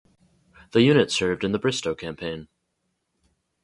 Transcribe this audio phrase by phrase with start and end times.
[0.71, 2.47] The unit served in the Bristoe campaign.